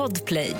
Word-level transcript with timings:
Podplay. 0.00 0.56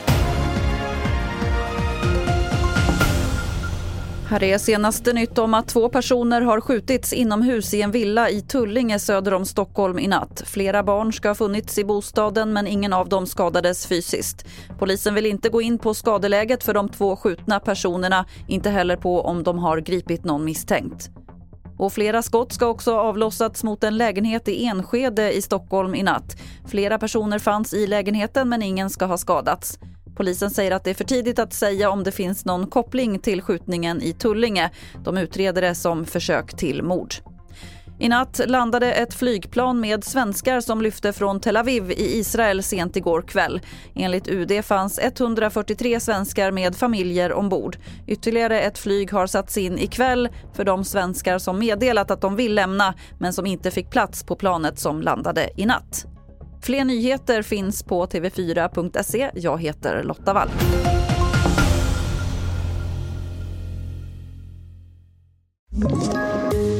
Här 4.28 4.42
är 4.42 4.58
senaste 4.58 5.12
nytt 5.12 5.38
om 5.38 5.54
att 5.54 5.68
två 5.68 5.88
personer 5.88 6.40
har 6.40 6.60
skjutits 6.60 7.12
inomhus 7.12 7.74
i 7.74 7.82
en 7.82 7.90
villa 7.90 8.30
i 8.30 8.40
Tullinge 8.40 8.98
söder 8.98 9.34
om 9.34 9.44
Stockholm 9.44 9.98
i 9.98 10.08
natt. 10.08 10.42
Flera 10.46 10.82
barn 10.82 11.12
ska 11.12 11.28
ha 11.28 11.34
funnits 11.34 11.78
i 11.78 11.84
bostaden 11.84 12.52
men 12.52 12.66
ingen 12.66 12.92
av 12.92 13.08
dem 13.08 13.26
skadades 13.26 13.86
fysiskt. 13.86 14.46
Polisen 14.78 15.14
vill 15.14 15.26
inte 15.26 15.48
gå 15.48 15.62
in 15.62 15.78
på 15.78 15.94
skadeläget 15.94 16.64
för 16.64 16.74
de 16.74 16.88
två 16.88 17.16
skjutna 17.16 17.60
personerna, 17.60 18.26
inte 18.48 18.70
heller 18.70 18.96
på 18.96 19.20
om 19.20 19.42
de 19.42 19.58
har 19.58 19.80
gripit 19.80 20.24
någon 20.24 20.44
misstänkt. 20.44 21.10
Och 21.80 21.92
flera 21.92 22.22
skott 22.22 22.52
ska 22.52 22.66
också 22.66 22.92
ha 22.92 23.00
avlossats 23.00 23.64
mot 23.64 23.84
en 23.84 23.96
lägenhet 23.96 24.48
i 24.48 24.64
Enskede 24.64 25.32
i 25.32 25.42
Stockholm 25.42 25.94
i 25.94 26.02
natt. 26.02 26.36
Flera 26.66 26.98
personer 26.98 27.38
fanns 27.38 27.74
i 27.74 27.86
lägenheten 27.86 28.48
men 28.48 28.62
ingen 28.62 28.90
ska 28.90 29.04
ha 29.04 29.18
skadats. 29.18 29.78
Polisen 30.16 30.50
säger 30.50 30.70
att 30.70 30.84
det 30.84 30.90
är 30.90 30.94
för 30.94 31.04
tidigt 31.04 31.38
att 31.38 31.52
säga 31.52 31.90
om 31.90 32.04
det 32.04 32.12
finns 32.12 32.44
någon 32.44 32.66
koppling 32.66 33.18
till 33.18 33.42
skjutningen 33.42 34.02
i 34.02 34.12
Tullinge. 34.12 34.70
De 35.04 35.18
utreder 35.18 35.62
det 35.62 35.74
som 35.74 36.06
försök 36.06 36.56
till 36.56 36.82
mord. 36.82 37.14
I 38.00 38.08
natt 38.08 38.40
landade 38.46 38.92
ett 38.92 39.14
flygplan 39.14 39.80
med 39.80 40.04
svenskar 40.04 40.60
som 40.60 40.82
lyfte 40.82 41.12
från 41.12 41.40
Tel 41.40 41.56
Aviv 41.56 41.90
i 41.90 42.18
Israel 42.18 42.62
sent 42.62 42.96
igår 42.96 43.22
kväll. 43.22 43.60
Enligt 43.94 44.28
UD 44.28 44.64
fanns 44.64 44.98
143 45.02 46.00
svenskar 46.00 46.50
med 46.50 46.76
familjer 46.76 47.32
ombord. 47.32 47.76
Ytterligare 48.06 48.60
ett 48.60 48.78
flyg 48.78 49.12
har 49.12 49.26
satts 49.26 49.56
in 49.58 49.78
ikväll 49.78 50.28
för 50.54 50.64
de 50.64 50.84
svenskar 50.84 51.38
som 51.38 51.58
meddelat 51.58 52.10
att 52.10 52.20
de 52.20 52.36
vill 52.36 52.54
lämna 52.54 52.94
men 53.18 53.32
som 53.32 53.46
inte 53.46 53.70
fick 53.70 53.90
plats 53.90 54.24
på 54.24 54.36
planet 54.36 54.78
som 54.78 55.02
landade 55.02 55.50
i 55.56 55.66
natt. 55.66 56.06
Fler 56.62 56.84
nyheter 56.84 57.42
finns 57.42 57.82
på 57.82 58.06
tv4.se. 58.06 59.30
Jag 59.34 59.62
heter 59.62 60.02
Lotta 60.02 60.32
Wall. 60.32 60.50